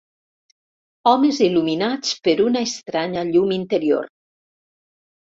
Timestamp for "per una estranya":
2.29-3.27